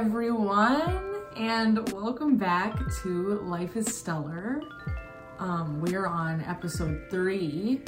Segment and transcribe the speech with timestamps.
[0.00, 0.98] everyone,
[1.36, 4.62] and welcome back to Life is Stellar.
[5.38, 7.82] Um, we're on episode three,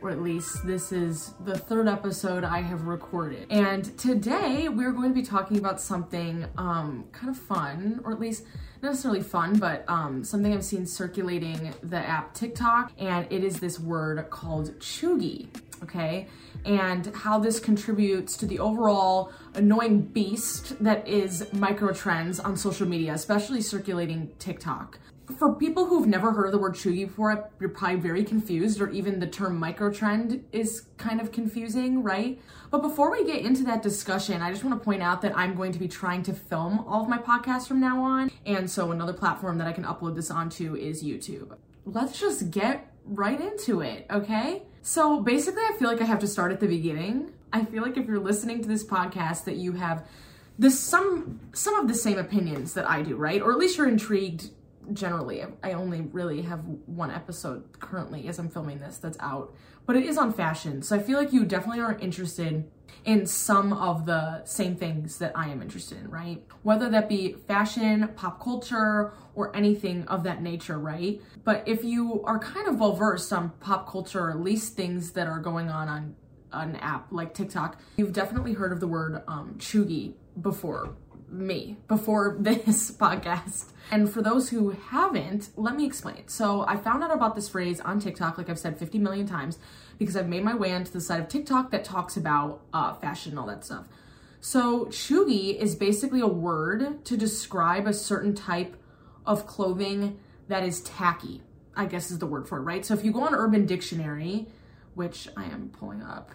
[0.00, 3.48] or at least this is the third episode I have recorded.
[3.50, 8.18] And today we're going to be talking about something um, kind of fun, or at
[8.18, 8.44] least
[8.82, 13.60] not necessarily fun, but um, something I've seen circulating the app TikTok, and it is
[13.60, 15.48] this word called cheugy
[15.82, 16.28] okay?
[16.64, 22.86] And how this contributes to the overall annoying beast that is micro trends on social
[22.86, 24.98] media, especially circulating TikTok.
[25.38, 28.88] For people who've never heard of the word cheugy before, you're probably very confused, or
[28.88, 32.40] even the term micro trend is kind of confusing, right?
[32.70, 35.54] But before we get into that discussion, I just want to point out that I'm
[35.54, 38.30] going to be trying to film all of my podcasts from now on.
[38.46, 41.56] And so another platform that I can upload this onto is YouTube.
[41.84, 44.62] Let's just get right into it, okay?
[44.82, 47.32] So basically, I feel like I have to start at the beginning.
[47.52, 50.06] I feel like if you're listening to this podcast, that you have
[50.58, 53.40] the some some of the same opinions that I do, right?
[53.40, 54.50] Or at least you're intrigued
[54.92, 55.44] generally.
[55.62, 59.54] I only really have one episode currently as I'm filming this that's out,
[59.86, 60.82] but it is on fashion.
[60.82, 62.70] So I feel like you definitely are interested
[63.04, 66.42] in some of the same things that I am interested in, right?
[66.62, 71.20] Whether that be fashion, pop culture, or anything of that nature, right?
[71.44, 75.12] But if you are kind of well versed on pop culture, or at least things
[75.12, 76.14] that are going on on
[76.52, 80.96] an app like TikTok, you've definitely heard of the word um, cheugy before
[81.30, 83.66] me, before this podcast.
[83.90, 86.28] And for those who haven't, let me explain.
[86.28, 89.58] So I found out about this phrase on TikTok, like I've said 50 million times,
[89.98, 93.32] because I've made my way onto the side of TikTok that talks about uh, fashion
[93.32, 93.86] and all that stuff.
[94.40, 98.76] So cheugy is basically a word to describe a certain type
[99.26, 100.18] of clothing
[100.48, 101.42] that is tacky,
[101.74, 102.84] I guess is the word for it, right?
[102.84, 104.46] So if you go on Urban Dictionary,
[104.94, 106.30] which I am pulling up,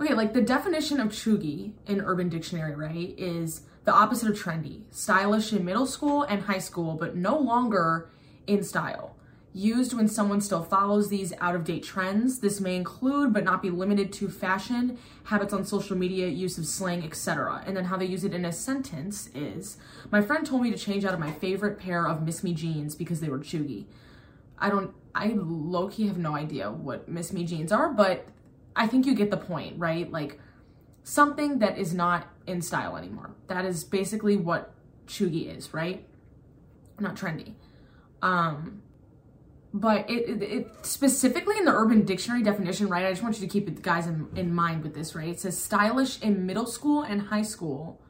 [0.00, 4.82] okay, like the definition of cheugy in Urban Dictionary, right, is the opposite of trendy,
[4.90, 8.10] stylish in middle school and high school, but no longer
[8.46, 9.16] in style.
[9.54, 12.40] Used when someone still follows these out of date trends.
[12.40, 16.66] This may include, but not be limited to, fashion, habits on social media, use of
[16.66, 17.64] slang, etc.
[17.66, 19.78] And then how they use it in a sentence is
[20.10, 22.94] My friend told me to change out of my favorite pair of Miss Me jeans
[22.94, 23.86] because they were cheugy.
[24.58, 28.26] I don't, I low key have no idea what Miss Me jeans are, but
[28.76, 30.10] I think you get the point, right?
[30.10, 30.38] Like,
[31.08, 33.30] something that is not in style anymore.
[33.46, 34.74] That is basically what
[35.06, 36.06] cheugy is, right?
[37.00, 37.54] Not trendy.
[38.20, 38.82] Um,
[39.72, 43.46] but it, it, it, specifically in the urban dictionary definition right i just want you
[43.46, 46.64] to keep it guys in, in mind with this right it says stylish in middle
[46.64, 48.00] school and high school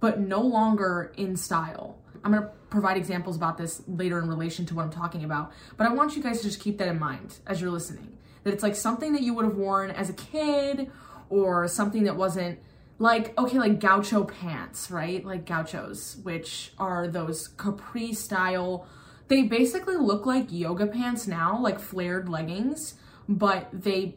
[0.00, 4.74] but no longer in style i'm to provide examples about this later in relation to
[4.74, 7.38] what i'm talking about but i want you guys to just keep that in mind
[7.46, 10.90] as you're listening that it's like something that you would have worn as a kid
[11.32, 12.58] or something that wasn't
[12.98, 18.86] like okay like gaucho pants right like gauchos which are those capri style
[19.28, 22.94] they basically look like yoga pants now like flared leggings
[23.28, 24.14] but they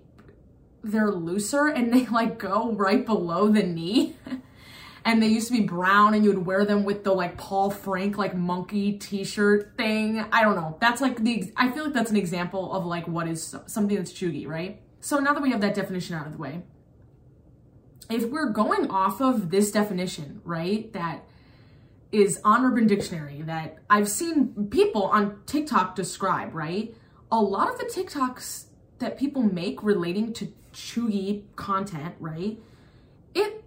[0.83, 4.17] they're looser and they like go right below the knee
[5.05, 7.69] and they used to be brown and you would wear them with the like Paul
[7.69, 10.25] Frank like monkey t-shirt thing.
[10.31, 10.77] I don't know.
[10.81, 14.11] That's like the I feel like that's an example of like what is something that's
[14.11, 14.81] cheugy, right?
[15.01, 16.63] So now that we have that definition out of the way,
[18.09, 21.23] if we're going off of this definition, right, that
[22.11, 26.95] is on Urban Dictionary that I've seen people on TikTok describe, right?
[27.31, 28.65] A lot of the TikToks
[28.99, 32.59] that people make relating to cheugy content, right?
[33.33, 33.63] It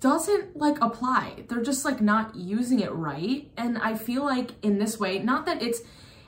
[0.00, 1.44] doesn't like apply.
[1.48, 3.50] They're just like not using it right.
[3.56, 5.82] And I feel like in this way, not that it's,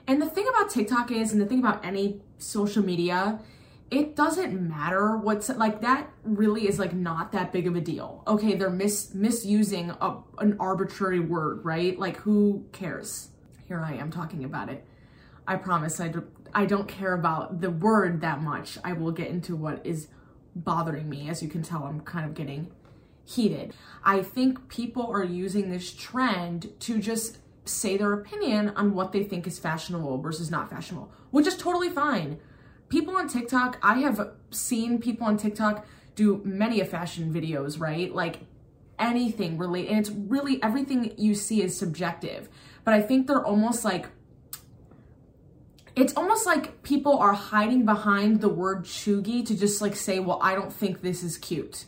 [0.06, 3.40] and the thing about TikTok is, and the thing about any social media
[3.90, 8.22] it doesn't matter what's like that really is like not that big of a deal.
[8.26, 11.98] Okay they're mis misusing a, an arbitrary word right?
[11.98, 13.28] Like who cares?
[13.66, 14.84] Here i am talking about it.
[15.46, 18.78] I promise i, do, I don't care about the word that much.
[18.84, 20.08] I will get into what is
[20.54, 21.30] bothering me.
[21.30, 22.70] As you can tell i'm kind of getting
[23.24, 23.74] heated.
[24.04, 29.22] I think people are using this trend to just say their opinion on what they
[29.22, 32.38] think is fashionable versus not fashionable which is totally fine
[32.88, 38.14] people on TikTok, I have seen people on TikTok do many of fashion videos, right?
[38.14, 38.40] Like
[38.98, 42.48] anything related, and it's really everything you see is subjective.
[42.84, 44.08] But I think they're almost like
[45.94, 50.38] it's almost like people are hiding behind the word cheugy to just like say, well,
[50.40, 51.86] I don't think this is cute,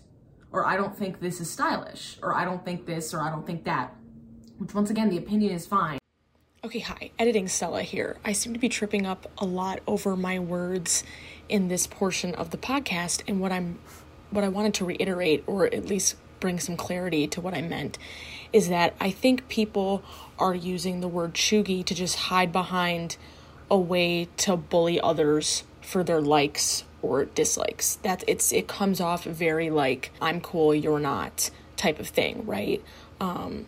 [0.51, 3.47] or I don't think this is stylish, or I don't think this, or I don't
[3.47, 3.95] think that.
[4.59, 6.00] Which once again, the opinion is fine.
[6.63, 8.19] Okay, hi, editing Stella here.
[8.23, 11.05] I seem to be tripping up a lot over my words
[11.49, 13.79] in this portion of the podcast, and what I'm
[14.29, 17.97] what I wanted to reiterate or at least bring some clarity to what I meant
[18.53, 20.03] is that I think people
[20.39, 23.17] are using the word cheugy to just hide behind
[23.71, 27.97] a way to bully others for their likes or dislikes.
[28.03, 32.85] That it's it comes off very like I'm cool, you're not type of thing, right?
[33.19, 33.65] Um,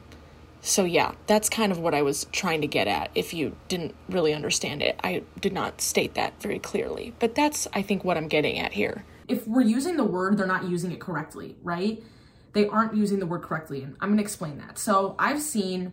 [0.64, 3.10] so yeah, that's kind of what I was trying to get at.
[3.16, 7.14] If you didn't really understand it, I did not state that very clearly.
[7.18, 9.04] But that's I think what I'm getting at here.
[9.26, 12.02] If we're using the word, they're not using it correctly, right?
[12.52, 14.78] They aren't using the word correctly, and I'm gonna explain that.
[14.78, 15.92] So I've seen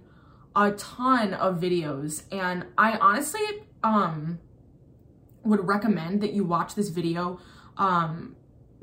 [0.56, 3.42] a ton of videos, and I honestly
[3.84, 4.40] um
[5.44, 7.40] would recommend that you watch this video
[7.78, 8.36] um,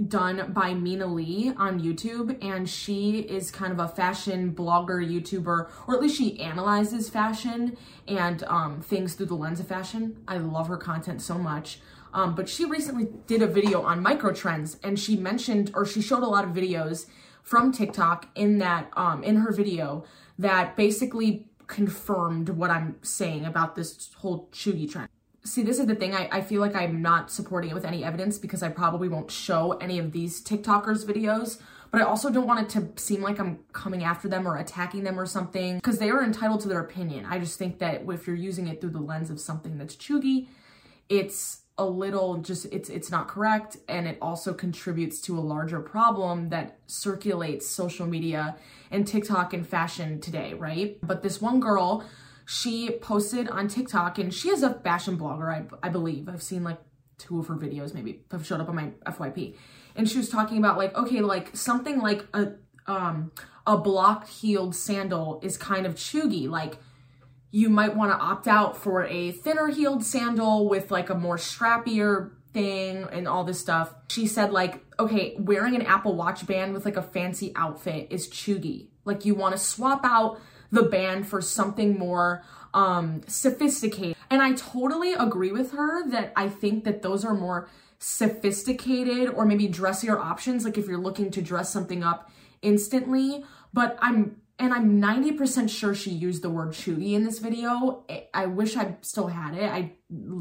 [0.08, 2.42] done by Mina Le on YouTube.
[2.44, 7.76] And she is kind of a fashion blogger, YouTuber, or at least she analyzes fashion
[8.06, 10.22] and um, things through the lens of fashion.
[10.28, 11.80] I love her content so much.
[12.12, 16.00] Um, but she recently did a video on micro trends and she mentioned or she
[16.00, 17.06] showed a lot of videos
[17.42, 20.04] from TikTok in that um, in her video
[20.38, 25.08] that basically confirmed what I'm saying about this whole cheugy trend
[25.46, 26.14] see, this is the thing.
[26.14, 29.30] I, I feel like I'm not supporting it with any evidence because I probably won't
[29.30, 31.60] show any of these TikTokers videos.
[31.90, 35.04] But I also don't want it to seem like I'm coming after them or attacking
[35.04, 37.24] them or something because they are entitled to their opinion.
[37.26, 40.48] I just think that if you're using it through the lens of something that's cheugy,
[41.08, 45.78] it's a little just it's it's not correct and it also contributes to a larger
[45.78, 48.56] problem that circulates social media
[48.90, 50.98] and TikTok and fashion today, right?
[51.02, 52.04] But this one girl
[52.46, 56.28] she posted on TikTok and she is a fashion blogger, I, I believe.
[56.28, 56.78] I've seen like
[57.18, 59.56] two of her videos maybe have showed up on my FYP.
[59.96, 62.52] And she was talking about like, okay, like something like a
[62.86, 63.32] um
[63.66, 66.48] a blocked heeled sandal is kind of cheugy.
[66.48, 66.78] Like
[67.50, 71.38] you might want to opt out for a thinner heeled sandal with like a more
[71.38, 73.92] strappier thing and all this stuff.
[74.08, 78.28] She said like, okay, wearing an Apple Watch band with like a fancy outfit is
[78.28, 78.86] cheugy.
[79.04, 80.38] Like you want to swap out
[80.70, 82.42] the band for something more
[82.74, 84.16] um, sophisticated.
[84.30, 87.68] And I totally agree with her that I think that those are more
[87.98, 90.64] sophisticated or maybe dressier options.
[90.64, 92.30] Like if you're looking to dress something up
[92.62, 98.04] instantly, but I'm and I'm 90% sure she used the word cheugy in this video.
[98.32, 99.70] I wish I still had it.
[99.70, 99.92] I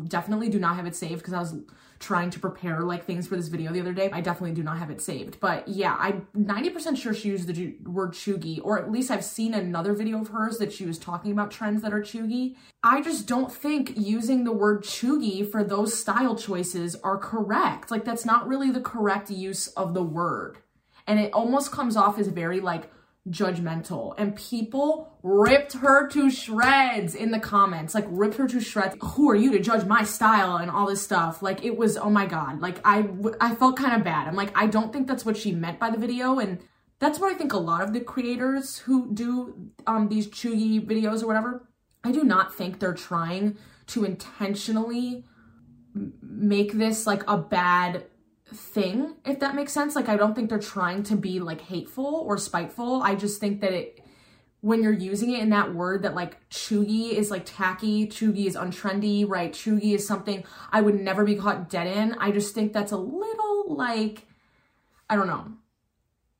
[0.08, 1.56] definitely do not have it saved because I was
[2.00, 4.10] trying to prepare like things for this video the other day.
[4.14, 5.40] I definitely do not have it saved.
[5.42, 9.54] But yeah, I'm 90% sure she used the word cheugy, or at least I've seen
[9.54, 12.56] another video of hers that she was talking about trends that are cheugy.
[12.84, 17.92] I just don't think using the word cheugy for those style choices are correct.
[17.92, 20.60] Like that's not really the correct use of the word.
[21.06, 22.90] And it almost comes off as very like
[23.30, 24.14] judgmental.
[24.18, 28.96] And people ripped her to shreds in the comments like ripped her to shreds.
[29.02, 31.42] Who are you to judge my style and all this stuff?
[31.42, 32.62] Like it was oh my god.
[32.62, 33.08] Like i
[33.42, 34.28] i felt kind of bad.
[34.28, 36.60] I'm like i don't think that's what she meant by the video and
[37.00, 41.24] that's what i think a lot of the creators who do um these cheugy videos
[41.24, 41.68] or whatever
[42.04, 43.58] i do not think they're trying
[43.88, 45.26] to intentionally
[46.22, 48.06] make this like a bad
[48.54, 49.96] thing, if that makes sense.
[49.96, 53.02] Like, I don't think they're trying to be like hateful or spiteful.
[53.02, 54.02] I just think that it,
[54.62, 58.56] when you're using it in that word that like cheugy is like tacky, cheugy is
[58.56, 59.52] untrendy, right?
[59.54, 62.14] Cheugy is something I would never be caught dead in.
[62.20, 64.28] I just think that's a little like,
[65.10, 65.52] I don't know.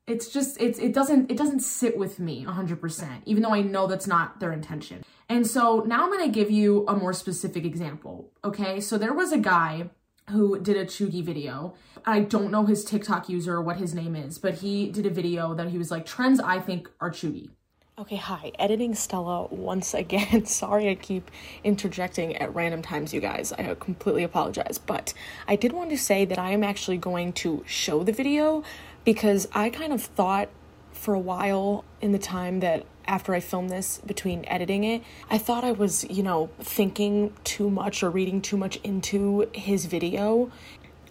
[0.08, 3.88] It's just, it's, it doesn't, it doesn't sit with me 100%, even though I know
[3.88, 5.04] that's not their intention.
[5.30, 8.32] And so now I'm going to give you a more specific example.
[8.44, 8.80] Okay.
[8.80, 9.90] So there was a guy
[10.30, 11.76] who did a cheugy video.
[12.06, 15.10] I don't know his TikTok user or what his name is, but he did a
[15.10, 17.50] video that he was like, trends I think are cheugy.
[17.98, 20.46] Okay, hi, editing Stella once again.
[20.48, 21.32] Sorry I keep
[21.64, 23.54] interjecting at random times, you guys.
[23.54, 24.78] I completely apologize.
[24.78, 25.14] But
[25.48, 28.64] I did want to say that I am actually going to show the video
[29.06, 30.50] because I kind of thought
[30.92, 35.38] for a while in the time that after I filmed this between editing it, I
[35.38, 40.52] thought I was, you know, thinking too much or reading too much into his video.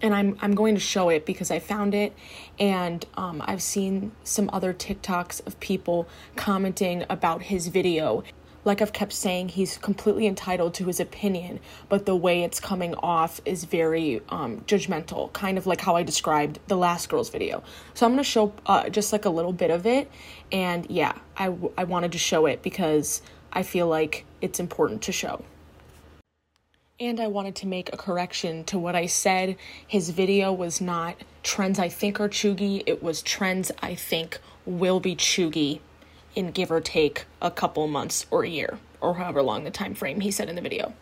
[0.02, 2.12] And I'm I'm going to show it because I found it
[2.58, 8.22] and um, I've seen some other TikToks of people commenting about his video
[8.64, 12.94] like I've kept saying, he's completely entitled to his opinion, but the way it's coming
[12.96, 17.62] off is very um, judgmental, kind of like how I described the last girl's video.
[17.92, 20.10] So I'm gonna show uh, just like a little bit of it,
[20.50, 25.02] and yeah, I, w- I wanted to show it because I feel like it's important
[25.02, 25.44] to show.
[27.00, 29.56] And I wanted to make a correction to what I said.
[29.86, 35.00] His video was not trends I think are cheugy, it was trends I think will
[35.00, 35.80] be cheugy
[36.34, 39.94] in give or take a couple months or a year or however long the time
[39.94, 40.94] frame he said in the video.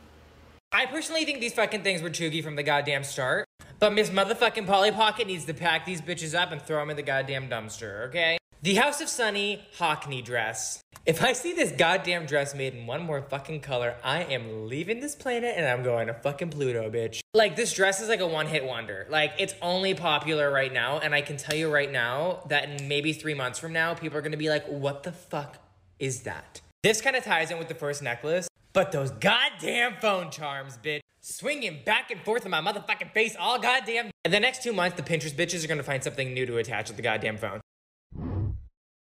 [0.73, 3.47] I personally think these fucking things were cheugy from the goddamn start.
[3.79, 6.97] But Miss Motherfucking Polly Pocket needs to pack these bitches up and throw them in
[6.97, 8.39] the goddamn dumpster, okay?
[8.64, 10.85] The House of Sunny Hockney dress.
[11.04, 15.00] If I see this goddamn dress made in one more fucking color, I am leaving
[15.00, 17.19] this planet and I'm going to fucking Pluto, bitch.
[17.35, 19.09] Like, this dress is like a one hit wonder.
[19.11, 22.87] Like, it's only popular right now, and I can tell you right now that in
[22.87, 25.59] maybe three months from now, people are gonna be like, what the fuck
[25.99, 26.61] is that?
[26.85, 31.00] This kind of ties in with the first necklace, but those goddamn phone charms, bitch.
[31.21, 34.12] Swinging back and forth in my motherfucking face all goddamn.
[34.25, 36.87] In the next two months, the Pinterest bitches are gonna find something new to attach
[36.87, 37.61] with the goddamn phone.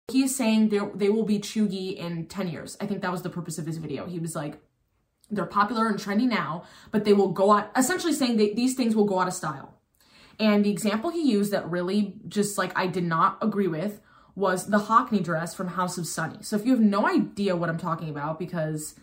[0.09, 2.77] He is saying they they will be cheugy in 10 years.
[2.81, 4.07] I think that was the purpose of his video.
[4.07, 4.59] He was like,
[5.31, 8.95] they're popular and trendy now, but they will go out, essentially saying that these things
[8.95, 9.75] will go out of style.
[10.39, 14.01] And the example he used that really just like I did not agree with
[14.35, 16.39] was the Hockney dress from House of Sunny.
[16.43, 18.97] So if you have no idea what I'm talking about, because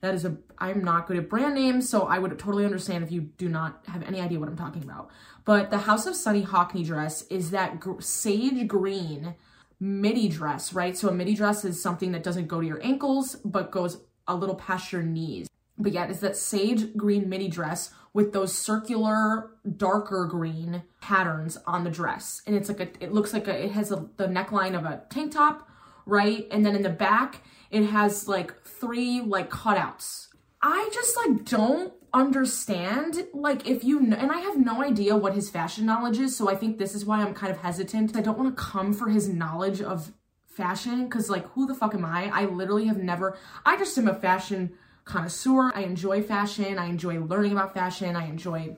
[0.00, 3.12] that is a, I'm not good at brand names, so I would totally understand if
[3.12, 5.08] you do not have any idea what I'm talking about.
[5.44, 9.36] But the House of Sunny Hockney dress is that gr- sage green
[9.82, 10.96] midi dress, right?
[10.96, 13.98] So a midi dress is something that doesn't go to your ankles, but goes
[14.28, 15.48] a little past your knees.
[15.76, 21.82] But yet it's that sage green midi dress with those circular darker green patterns on
[21.82, 22.42] the dress.
[22.46, 25.02] And it's like a, it looks like a, it has a, the neckline of a
[25.10, 25.68] tank top,
[26.06, 26.46] right?
[26.52, 30.28] And then in the back, it has like three like cutouts.
[30.60, 35.48] I just like don't understand like if you and I have no idea what his
[35.48, 38.16] fashion knowledge is, so I think this is why I'm kind of hesitant.
[38.16, 40.12] I don't want to come for his knowledge of
[40.46, 42.30] fashion because like who the fuck am I?
[42.32, 45.72] I literally have never I just am a fashion connoisseur.
[45.74, 46.78] I enjoy fashion.
[46.78, 48.14] I enjoy learning about fashion.
[48.14, 48.76] I enjoy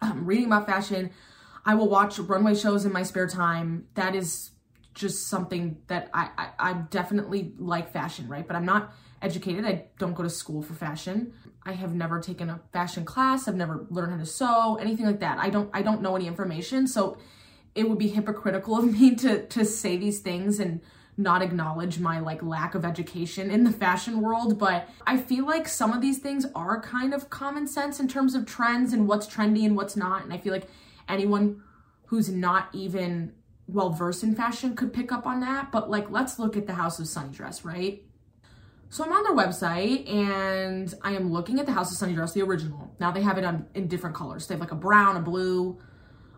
[0.00, 1.10] um, reading about fashion.
[1.64, 3.86] I will watch runway shows in my spare time.
[3.94, 4.50] That is
[4.94, 8.46] just something that I, I, I definitely like fashion, right?
[8.46, 9.64] But I'm not educated.
[9.64, 11.32] I don't go to school for fashion.
[11.64, 13.46] I have never taken a fashion class.
[13.46, 15.38] I've never learned how to sew, anything like that.
[15.38, 16.86] I don't I don't know any information.
[16.86, 17.18] So
[17.74, 20.80] it would be hypocritical of me to to say these things and
[21.16, 25.68] not acknowledge my like lack of education in the fashion world, but I feel like
[25.68, 29.26] some of these things are kind of common sense in terms of trends and what's
[29.26, 30.24] trendy and what's not.
[30.24, 30.68] And I feel like
[31.08, 31.62] anyone
[32.06, 33.32] who's not even
[33.68, 35.70] well versed in fashion could pick up on that.
[35.70, 38.02] But like, let's look at the House of Sundress, right?
[38.92, 42.32] So I'm on their website and I am looking at the House of Sunny dress,
[42.32, 42.92] the original.
[42.98, 44.48] Now they have it on, in different colors.
[44.48, 45.78] They have like a brown, a blue.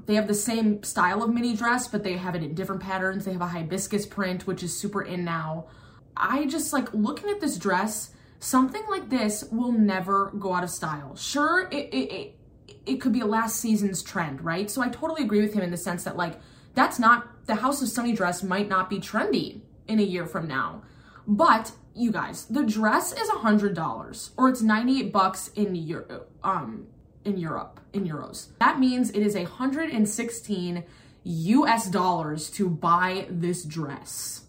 [0.04, 3.24] They have the same style of mini dress, but they have it in different patterns.
[3.24, 5.68] They have a hibiscus print, which is super in now.
[6.14, 10.68] I just like looking at this dress, something like this will never go out of
[10.68, 11.16] style.
[11.16, 12.36] Sure, it, it, it,
[12.84, 14.70] it could be a last season's trend, right?
[14.70, 16.38] So I totally agree with him in the sense that like,
[16.74, 20.46] that's not, the House of Sunny dress might not be trendy in a year from
[20.46, 20.82] now.
[21.26, 26.24] But you guys, the dress is a hundred dollars or it's 98 bucks in Euro,
[26.42, 26.86] um,
[27.24, 28.48] in Europe, in euros.
[28.58, 30.84] That means it is a 116
[31.24, 34.46] US dollars to buy this dress.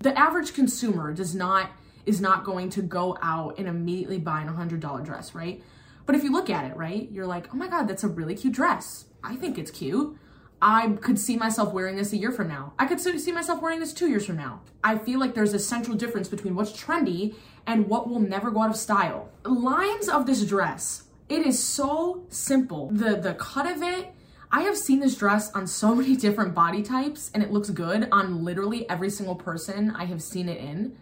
[0.00, 1.70] The average consumer does not,
[2.06, 5.62] is not going to go out and immediately buy an $100 dress, right?
[6.06, 8.34] But if you look at it, right, you're like, oh my God, that's a really
[8.34, 9.04] cute dress.
[9.22, 10.16] I think it's cute.
[10.64, 12.72] I could see myself wearing this a year from now.
[12.78, 14.60] I could see myself wearing this two years from now.
[14.84, 17.34] I feel like there's a central difference between what's trendy
[17.66, 19.28] and what will never go out of style.
[19.44, 21.02] Lines of this dress.
[21.28, 22.90] It is so simple.
[22.92, 24.14] The the cut of it,
[24.52, 28.06] I have seen this dress on so many different body types and it looks good
[28.12, 30.96] on literally every single person I have seen it in.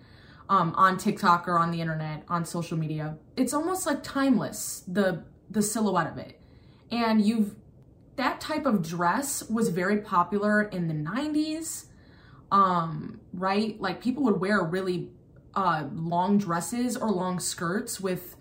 [0.48, 3.16] Um, on TikTok or on the internet, on social media.
[3.36, 6.40] It's almost like timeless, the the silhouette of it.
[6.90, 7.54] And you've
[8.20, 11.86] that type of dress was very popular in the 90s
[12.52, 15.10] um right like people would wear really
[15.54, 18.36] uh long dresses or long skirts with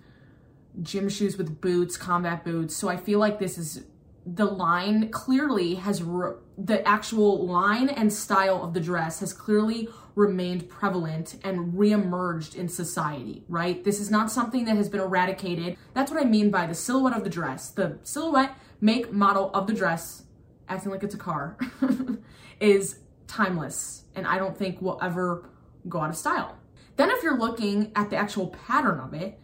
[0.82, 3.84] gym shoes with boots combat boots so i feel like this is
[4.26, 9.88] the line clearly has re- the actual line and style of the dress has clearly
[10.16, 13.84] remained prevalent and reemerged in society, right?
[13.84, 15.78] This is not something that has been eradicated.
[15.94, 17.70] That's what I mean by the silhouette of the dress.
[17.70, 20.24] The silhouette make model of the dress,
[20.68, 21.58] acting like it's a car,
[22.60, 25.50] is timeless and I don't think will ever
[25.88, 26.58] go out of style.
[26.98, 29.40] Then if you're looking at the actual pattern of it,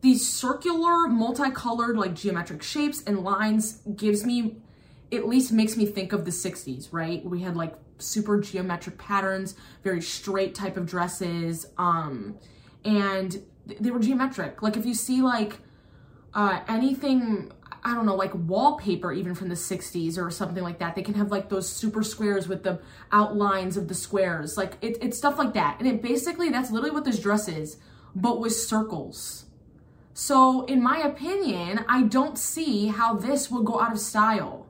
[0.00, 4.56] these circular, multicolored, like geometric shapes and lines gives me,
[5.12, 7.24] at least makes me think of the 60s, right?
[7.24, 12.36] We had like super geometric patterns, very straight type of dresses, um,
[12.84, 14.62] and they were geometric.
[14.62, 15.60] Like if you see like
[16.34, 17.52] uh, anything
[17.86, 20.96] I don't know, like wallpaper even from the 60s or something like that.
[20.96, 22.80] They can have like those super squares with the
[23.12, 24.56] outlines of the squares.
[24.56, 25.76] Like it, it's stuff like that.
[25.78, 27.76] And it basically, that's literally what this dress is,
[28.12, 29.44] but with circles.
[30.14, 34.66] So in my opinion, I don't see how this will go out of style.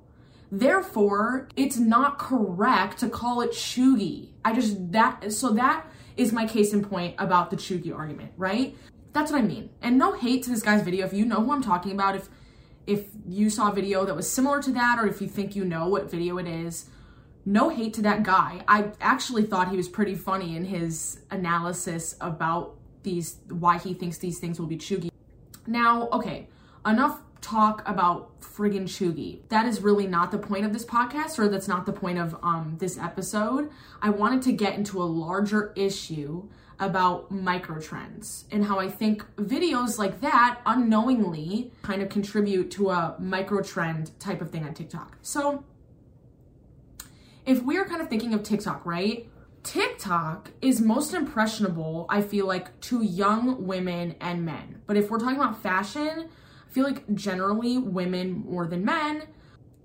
[0.52, 4.28] Therefore, it's not correct to call it cheugy.
[4.44, 5.86] I just, that, so that
[6.18, 8.76] is my case in point about the cheugy argument, right?
[9.14, 9.70] That's what I mean.
[9.80, 11.06] And no hate to this guy's video.
[11.06, 12.28] If you know who I'm talking about, if,
[12.86, 15.64] if you saw a video that was similar to that, or if you think you
[15.64, 16.86] know what video it is,
[17.44, 18.62] no hate to that guy.
[18.66, 24.18] I actually thought he was pretty funny in his analysis about these, why he thinks
[24.18, 25.10] these things will be cheugy.
[25.66, 26.48] Now, okay,
[26.84, 29.48] enough talk about friggin' cheugy.
[29.50, 32.36] That is really not the point of this podcast, or that's not the point of
[32.42, 33.70] um, this episode.
[34.02, 39.24] I wanted to get into a larger issue about micro trends and how I think
[39.36, 44.74] videos like that unknowingly kind of contribute to a micro trend type of thing on
[44.74, 45.16] TikTok.
[45.22, 45.64] So,
[47.46, 49.28] if we're kind of thinking of TikTok, right?
[49.62, 54.82] TikTok is most impressionable, I feel like, to young women and men.
[54.86, 56.28] But if we're talking about fashion,
[56.68, 59.24] I feel like generally women more than men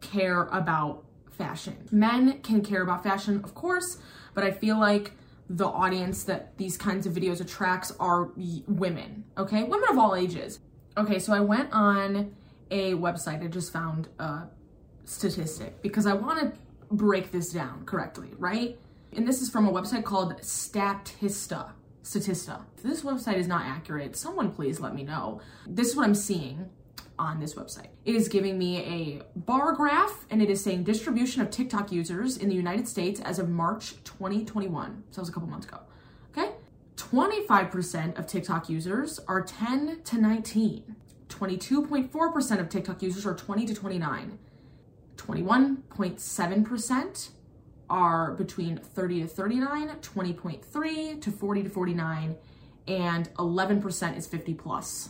[0.02, 1.88] care about fashion.
[1.92, 3.98] Men can care about fashion, of course,
[4.34, 5.14] but I feel like
[5.56, 8.30] the audience that these kinds of videos attracts are
[8.68, 9.64] women, okay?
[9.64, 10.60] Women of all ages.
[10.98, 12.34] Okay, so I went on
[12.70, 14.44] a website, I just found a
[15.04, 18.80] statistic because I want to break this down correctly, right?
[19.14, 21.72] And this is from a website called Statista.
[22.04, 22.62] Statista.
[22.78, 25.42] If this website is not accurate, someone please let me know.
[25.68, 26.70] This is what I'm seeing
[27.22, 27.88] on this website.
[28.04, 32.38] It is giving me a bar graph and it is saying distribution of TikTok users
[32.38, 35.04] in the United States as of March 2021.
[35.12, 35.82] So that was a couple months ago.
[36.32, 36.50] Okay?
[36.98, 40.96] 25% of TikTok users are 10 to 19.
[41.30, 44.40] 22.4% of TikTok users are 20 to 29.
[45.16, 47.30] 21.7%
[47.90, 52.36] are between 30 to 39, 20.3 to 40 to 49,
[52.88, 55.10] and 11% is 50 plus.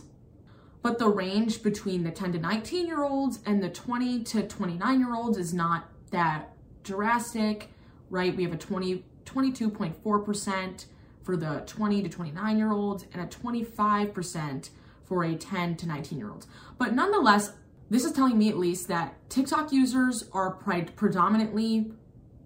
[0.82, 4.98] But the range between the 10 to 19 year olds and the 20 to 29
[4.98, 6.52] year olds is not that
[6.82, 7.68] drastic,
[8.10, 8.36] right?
[8.36, 10.84] We have a 20, 22.4%
[11.22, 14.70] for the 20 to 29 year olds and a 25%
[15.04, 16.46] for a 10 to 19 year olds.
[16.78, 17.52] But nonetheless,
[17.90, 21.92] this is telling me at least that TikTok users are predominantly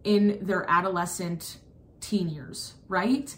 [0.04, 1.58] in their adolescent
[2.00, 3.34] teen years, right?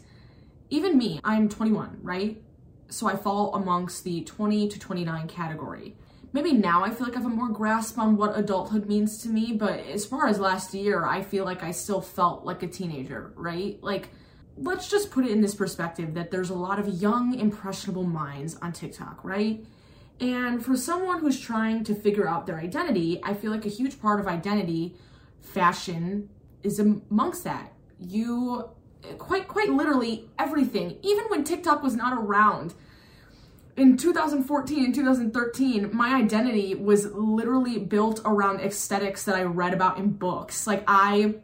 [0.70, 2.42] Even me, I'm 21, right?
[2.88, 5.96] So I fall amongst the 20 to 29 category.
[6.32, 9.28] Maybe now I feel like I have a more grasp on what adulthood means to
[9.28, 12.66] me, but as far as last year, I feel like I still felt like a
[12.66, 13.82] teenager, right?
[13.82, 14.10] Like,
[14.56, 18.56] let's just put it in this perspective that there's a lot of young, impressionable minds
[18.56, 19.64] on TikTok, right?
[20.20, 24.00] And for someone who's trying to figure out their identity, I feel like a huge
[24.00, 24.96] part of identity,
[25.40, 26.28] fashion,
[26.62, 27.72] is amongst that.
[28.00, 28.70] You
[29.18, 32.74] quite quite literally everything, even when TikTok was not around.
[33.76, 39.98] In 2014 and 2013, my identity was literally built around aesthetics that I read about
[39.98, 40.66] in books.
[40.66, 41.36] Like I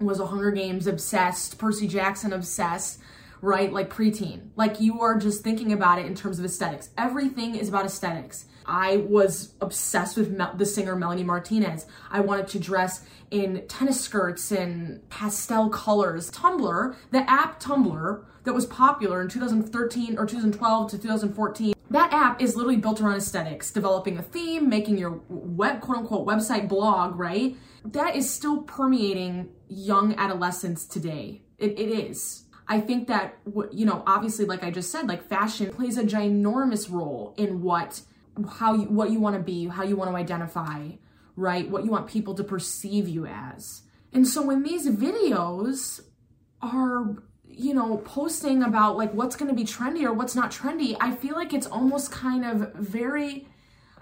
[0.00, 3.00] was a Hunger Games obsessed, Percy Jackson obsessed,
[3.42, 3.70] right?
[3.70, 4.48] Like preteen.
[4.56, 6.88] Like you are just thinking about it in terms of aesthetics.
[6.96, 8.46] Everything is about aesthetics.
[8.66, 11.86] I was obsessed with Mel- the singer Melanie Martinez.
[12.10, 16.30] I wanted to dress in tennis skirts and pastel colors.
[16.30, 22.40] Tumblr, the app Tumblr that was popular in 2013 or 2012 to 2014, that app
[22.40, 27.18] is literally built around aesthetics, developing a theme, making your web quote unquote website blog,
[27.18, 27.56] right?
[27.84, 31.42] That is still permeating young adolescents today.
[31.58, 32.44] It, it is.
[32.66, 33.36] I think that,
[33.72, 38.00] you know, obviously, like I just said, like fashion plays a ginormous role in what
[38.58, 40.90] how you what you want to be, how you want to identify,
[41.36, 41.68] right?
[41.68, 43.82] What you want people to perceive you as.
[44.12, 46.00] And so when these videos
[46.62, 47.16] are
[47.56, 51.12] you know, posting about like what's going to be trendy or what's not trendy, I
[51.12, 53.46] feel like it's almost kind of very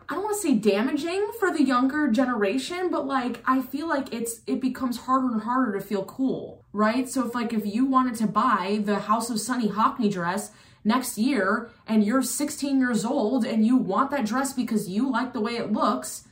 [0.09, 4.12] I don't want to say damaging for the younger generation, but like I feel like
[4.12, 7.09] it's it becomes harder and harder to feel cool, right?
[7.09, 10.51] So if like if you wanted to buy the House of Sunny Hockney dress
[10.85, 15.33] next year and you're 16 years old and you want that dress because you like
[15.33, 16.27] the way it looks,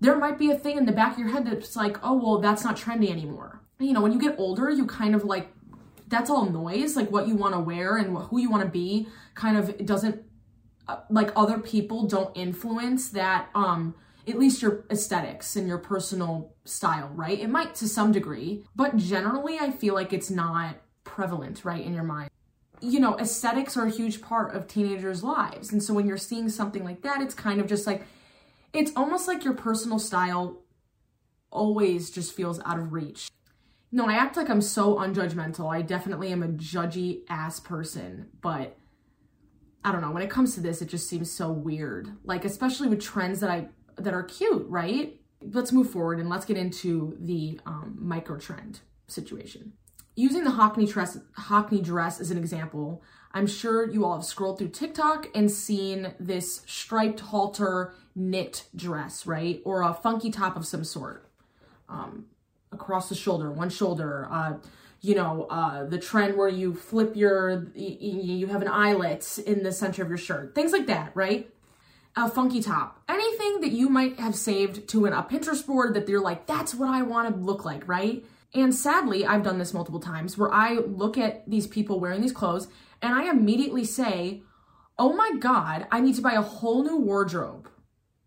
[0.00, 2.38] there might be a thing in the back of your head that's like, oh, well,
[2.38, 3.60] that's not trendy anymore.
[3.78, 5.48] You know, when you get older, you kind of like,
[6.08, 6.96] that's all noise.
[6.96, 10.22] Like what you want to wear and who you want to be kind of doesn't,
[10.88, 13.94] uh, like other people don't influence that, um,
[14.28, 17.40] at least your aesthetics and your personal style, right?
[17.40, 21.92] It might to some degree, but generally I feel like it's not prevalent, right, in
[21.92, 22.30] your mind
[22.82, 25.72] you know, aesthetics are a huge part of teenagers' lives.
[25.72, 28.04] And so when you're seeing something like that, it's kind of just like,
[28.72, 30.58] it's almost like your personal style
[31.50, 33.30] always just feels out of reach.
[33.90, 35.72] No, I act like I'm so unjudgmental.
[35.72, 38.76] I definitely am a judgy ass person, but
[39.84, 40.10] I don't know.
[40.10, 42.10] When it comes to this, it just seems so weird.
[42.24, 45.20] Like, especially with trends that I, that are cute, right?
[45.50, 49.72] let's move forward and let's get into the um, micro trend situation.
[50.14, 54.58] Using the Hockney dress, Hockney dress as an example, I'm sure you all have scrolled
[54.58, 59.62] through TikTok and seen this striped halter knit dress, right?
[59.64, 61.30] Or a funky top of some sort.
[61.88, 62.26] Um,
[62.72, 64.54] across the shoulder, one shoulder, uh,
[65.00, 69.72] you know, uh, the trend where you flip your, you have an eyelet in the
[69.72, 71.50] center of your shirt, things like that, right?
[72.16, 76.08] A funky top, anything that you might have saved to an, a Pinterest board that
[76.08, 78.24] you're like, that's what I want to look like, right?
[78.54, 82.32] And sadly, I've done this multiple times where I look at these people wearing these
[82.32, 82.68] clothes
[83.00, 84.42] and I immediately say,
[84.98, 87.68] oh my God, I need to buy a whole new wardrobe.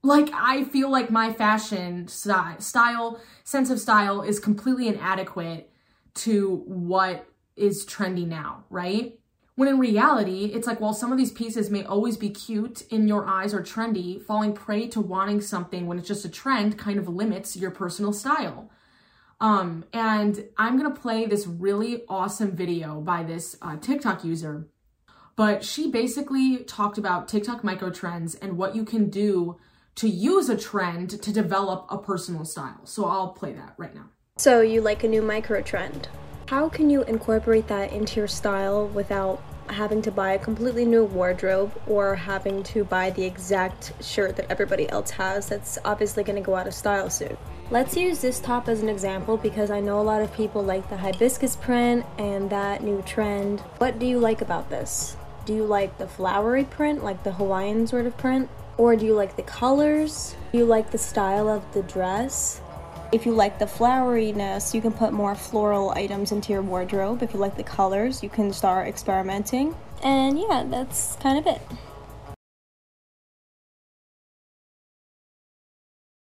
[0.02, 5.72] Like, I feel like my fashion style, sense of style is completely inadequate
[6.16, 9.20] to what is trendy now, right?
[9.56, 13.08] When in reality, it's like, well, some of these pieces may always be cute in
[13.08, 17.00] your eyes or trendy, falling prey to wanting something when it's just a trend kind
[17.00, 18.70] of limits your personal style.
[19.40, 24.68] Um, and I'm gonna play this really awesome video by this uh, TikTok user.
[25.36, 29.58] But she basically talked about TikTok micro trends and what you can do
[29.96, 32.86] to use a trend to develop a personal style.
[32.86, 34.10] So I'll play that right now.
[34.38, 36.10] So you like a new micro trend.
[36.48, 41.06] How can you incorporate that into your style without having to buy a completely new
[41.06, 46.36] wardrobe or having to buy the exact shirt that everybody else has that's obviously going
[46.36, 47.36] to go out of style soon?
[47.72, 50.88] Let's use this top as an example because I know a lot of people like
[50.88, 53.62] the hibiscus print and that new trend.
[53.80, 55.18] What do you like about this?
[55.46, 58.52] Do you like the flowery print, like the Hawaiian sort of print?
[58.78, 60.36] Or do you like the colors?
[60.52, 62.62] Do you like the style of the dress?
[63.12, 67.24] If you like the floweriness, you can put more floral items into your wardrobe.
[67.24, 69.76] If you like the colors, you can start experimenting.
[70.04, 71.62] And yeah, that's kind of it.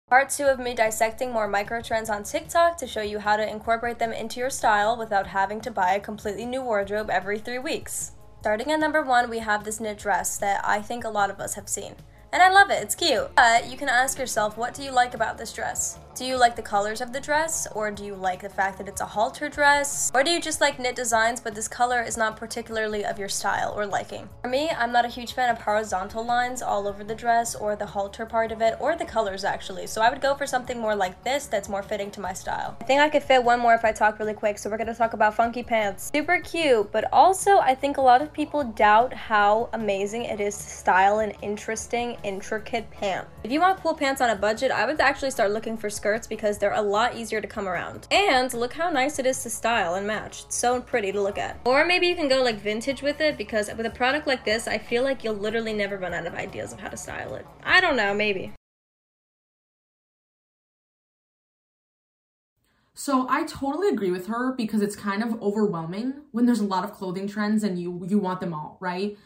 [0.09, 3.47] Part 2 of me dissecting more micro trends on TikTok to show you how to
[3.47, 7.59] incorporate them into your style without having to buy a completely new wardrobe every three
[7.59, 8.12] weeks.
[8.40, 11.40] Starting at number 1, we have this knit dress that I think a lot of
[11.40, 11.94] us have seen.
[12.33, 13.35] And I love it, it's cute.
[13.37, 15.99] But you can ask yourself, what do you like about this dress?
[16.18, 17.68] Do you like the colors of the dress?
[17.76, 20.11] Or do you like the fact that it's a halter dress?
[20.12, 23.28] Or do you just like knit designs but this color is not particularly of your
[23.28, 24.28] style or liking?
[24.42, 27.76] For me, I'm not a huge fan of horizontal lines all over the dress or
[27.76, 29.87] the halter part of it or the colors actually.
[29.87, 32.76] So I would go for something more like this that's more fitting to my style.
[32.81, 34.59] I think I could fit one more if I talk really quick.
[34.59, 36.11] So we're gonna talk about funky pants.
[36.12, 40.59] Super cute, but also I think a lot of people doubt how amazing it is
[40.59, 43.28] to style an interesting, intricate pant.
[43.44, 46.08] If you want cool pants on a budget, I would actually start looking for skirts
[46.09, 48.09] skirts because they're a lot easier to come around.
[48.11, 50.44] And look how nice it is to style and match.
[50.47, 51.61] It's so pretty to look at.
[51.66, 54.66] Or maybe you can go like vintage with it because with a product like this,
[54.66, 57.47] I feel like you'll literally never run out of ideas of how to style it.
[57.62, 58.53] I don't know, maybe.
[62.94, 66.85] So I totally agree with her because it's kind of overwhelming when there's a lot
[66.85, 69.16] of clothing trends and you you want them all, right?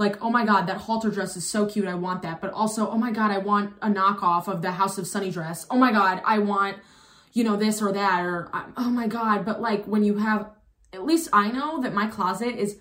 [0.00, 1.86] Like, oh my God, that halter dress is so cute.
[1.86, 2.40] I want that.
[2.40, 5.66] But also, oh my God, I want a knockoff of the House of Sunny dress.
[5.70, 6.78] Oh my God, I want,
[7.34, 8.24] you know, this or that.
[8.24, 9.44] Or, oh my God.
[9.44, 10.48] But like when you have,
[10.94, 12.78] at least I know that my closet is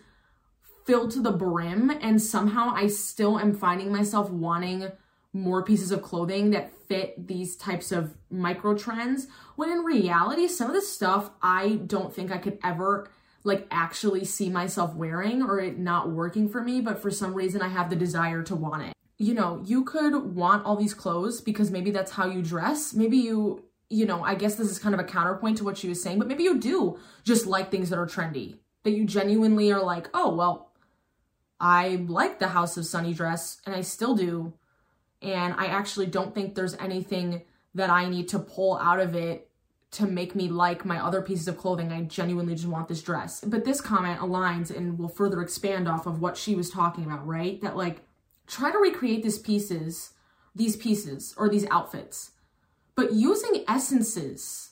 [0.85, 4.89] filled to the brim and somehow I still am finding myself wanting
[5.33, 9.27] more pieces of clothing that fit these types of micro trends
[9.57, 13.09] when in reality some of the stuff I don't think I could ever
[13.49, 17.61] like actually see myself wearing or it not working for me, but for some reason
[17.61, 18.93] I have the desire to want it.
[19.17, 22.93] You know, you could want all these clothes because maybe that's how you dress.
[22.93, 25.89] Maybe you, you know, I guess this is kind of a counterpoint to what she
[25.89, 28.59] was saying, but maybe you do just like things that are trendy.
[28.83, 30.71] That you genuinely are like, oh, well,
[31.59, 34.53] I like the House of Sunny dress and I still do.
[35.21, 37.41] And I actually don't think there's anything
[37.75, 39.48] that I need to pull out of it
[39.91, 41.91] to make me like my other pieces of clothing.
[41.91, 43.41] I genuinely just want this dress.
[43.41, 47.25] But this comment aligns and will further expand off of what she was talking about,
[47.25, 47.59] right?
[47.61, 48.01] That like
[48.45, 50.13] try to recreate these pieces,
[50.55, 52.31] these pieces or these outfits,
[52.95, 54.71] but using essences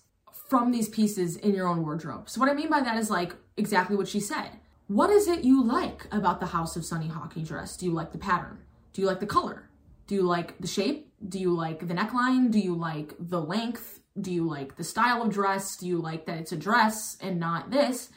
[0.49, 2.29] from these pieces in your own wardrobe.
[2.29, 4.51] So what I mean by that is like exactly what she said.
[4.87, 7.75] What is it you like about the House of Sunny Hockney dress?
[7.75, 8.59] Do you like the pattern?
[8.93, 9.69] Do you like the color?
[10.05, 11.11] Do you like the shape?
[11.27, 12.51] Do you like the neckline?
[12.51, 13.99] Do you like the length?
[14.19, 15.77] Do you like the style of dress?
[15.77, 18.09] Do you like that it's a dress and not this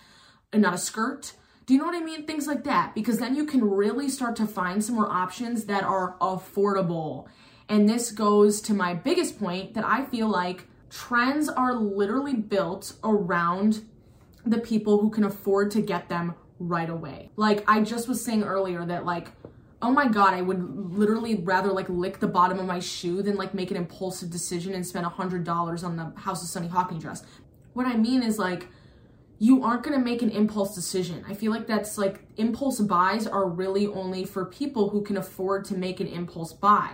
[0.53, 1.35] and not a skirt?
[1.67, 2.27] Do you know what I mean?
[2.27, 2.95] Things like that.
[2.95, 7.29] Because then you can really start to find some more options that are affordable.
[7.69, 12.95] And this goes to my biggest point that I feel like trends are literally built
[13.05, 13.85] around
[14.45, 17.31] the people who can afford to get them right away.
[17.37, 19.29] Like I just was saying earlier that like
[19.83, 23.37] oh my god, I would literally rather like lick the bottom of my shoe than
[23.37, 26.69] like make an impulsive decision and spend a hundred dollars on the House of Sunny
[26.69, 27.23] Hockney dress.
[27.73, 28.69] What I mean is like
[29.39, 31.25] you aren't gonna make an impulse decision.
[31.27, 35.65] I feel like that's like impulse buys are really only for people who can afford
[35.67, 36.93] to make an impulse buy.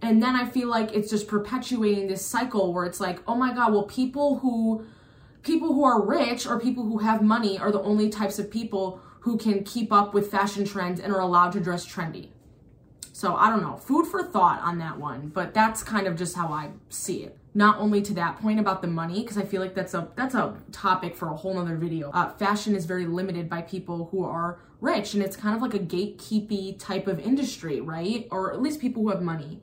[0.00, 3.52] And then I feel like it's just perpetuating this cycle where it's like, oh my
[3.52, 4.86] god, well people who
[5.42, 9.00] people who are rich or people who have money are the only types of people
[9.20, 12.28] who can keep up with fashion trends and are allowed to dress trendy.
[13.12, 16.36] So I don't know, food for thought on that one, but that's kind of just
[16.36, 17.36] how I see it.
[17.52, 20.34] Not only to that point about the money, because I feel like that's a that's
[20.34, 22.10] a topic for a whole nother video.
[22.12, 25.74] Uh, fashion is very limited by people who are rich, and it's kind of like
[25.74, 28.28] a gatekeepy type of industry, right?
[28.30, 29.60] Or at least people who have money.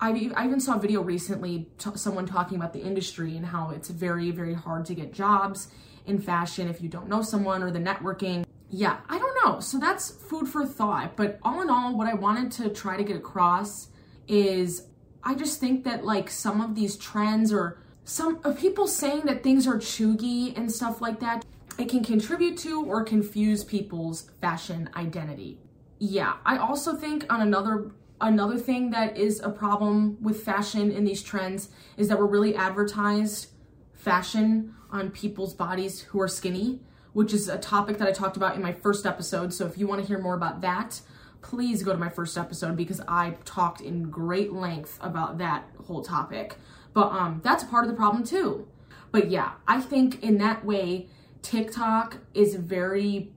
[0.00, 3.88] I, I even saw a video recently, someone talking about the industry and how it's
[3.88, 5.68] very, very hard to get jobs
[6.06, 8.45] in fashion if you don't know someone or the networking.
[8.68, 9.60] Yeah, I don't know.
[9.60, 11.16] So that's food for thought.
[11.16, 13.88] But all in all, what I wanted to try to get across
[14.26, 14.88] is
[15.22, 19.42] I just think that like some of these trends or some of people saying that
[19.42, 21.44] things are cheugy and stuff like that,
[21.78, 25.58] it can contribute to or confuse people's fashion identity.
[25.98, 31.04] Yeah, I also think on another another thing that is a problem with fashion in
[31.04, 33.48] these trends is that we're really advertised
[33.92, 36.80] fashion on people's bodies who are skinny,
[37.16, 39.54] which is a topic that I talked about in my first episode.
[39.54, 41.00] So if you want to hear more about that,
[41.40, 46.02] please go to my first episode because I talked in great length about that whole
[46.02, 46.56] topic.
[46.92, 48.68] But um that's part of the problem too.
[49.12, 51.08] But yeah, I think in that way
[51.40, 53.32] TikTok is very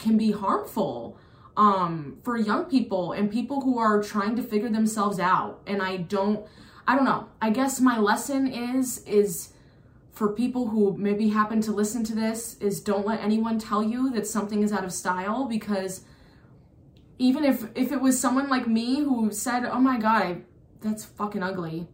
[0.00, 1.16] can be harmful
[1.56, 5.98] um for young people and people who are trying to figure themselves out and i
[5.98, 6.46] don't
[6.88, 9.51] i don't know i guess my lesson is is
[10.12, 14.10] for people who maybe happen to listen to this is don't let anyone tell you
[14.10, 16.04] that something is out of style because
[17.18, 20.36] even if if it was someone like me who said oh my god I,
[20.80, 21.88] that's fucking ugly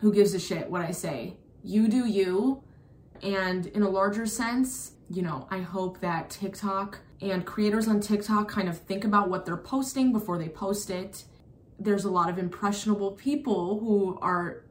[0.00, 2.62] who gives a shit what i say you do you
[3.22, 8.48] and in a larger sense you know i hope that tiktok and creators on TikTok
[8.48, 11.24] kind of think about what they're posting before they post it.
[11.78, 14.64] There's a lot of impressionable people who are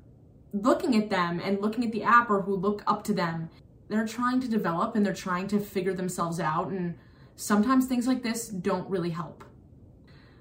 [0.53, 3.49] looking at them and looking at the app or who look up to them.
[3.87, 6.97] They're trying to develop and they're trying to figure themselves out, and
[7.35, 9.43] sometimes things like this don't really help.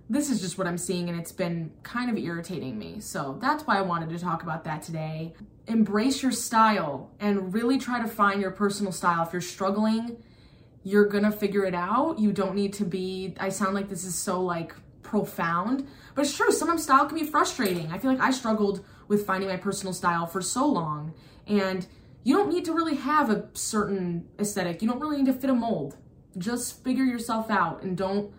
[0.09, 2.99] This is just what I'm seeing, and it's been kind of irritating me.
[3.01, 5.35] So that's why I wanted to talk about that today.
[5.69, 9.25] Embrace your style and really try to find your personal style.
[9.25, 10.17] If you're struggling,
[10.83, 12.19] you're gonna figure it out.
[12.19, 16.37] You don't need to be, I sound like this is so like profound, but it's
[16.37, 16.51] true.
[16.51, 17.93] Sometimes style can be frustrating.
[17.93, 21.13] I feel like I struggled with finding my personal style for so long.
[21.47, 21.87] And
[22.23, 24.81] you don't need to really have a certain aesthetic.
[24.81, 25.97] You don't really need to fit a mold.
[26.39, 28.33] Just figure yourself out and don't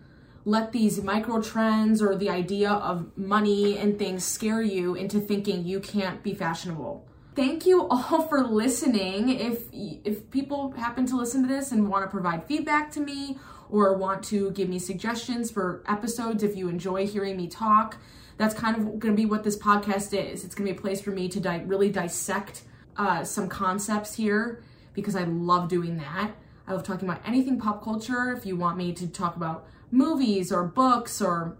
[0.45, 5.67] let these micro trends or the idea of money and things scare you into thinking
[5.67, 7.05] you can't be fashionable
[7.35, 9.29] thank you all for listening.
[9.29, 13.37] If if people happen to listen to this and want to provide feedback to me
[13.69, 17.97] or want to give me suggestions for episodes if you enjoy hearing me talk,
[18.41, 20.43] that's kind of going to be what this podcast is.
[20.43, 22.63] It's going to be a place for me to di- really dissect
[22.97, 26.31] uh, some concepts here because I love doing that.
[26.67, 28.31] I love talking about anything pop culture.
[28.31, 31.57] If you want me to talk about movies or books or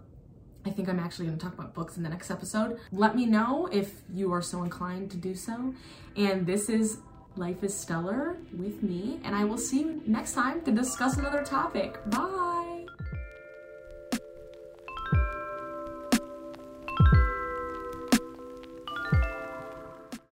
[0.64, 2.78] I think I'm actually going to talk about books in the next episode.
[2.92, 5.74] Let me know if you are so inclined to do so.
[6.16, 6.98] And this is
[7.36, 11.42] Life is Stellar with me, and I will see you next time to discuss another
[11.42, 11.98] topic.
[12.10, 12.71] Bye.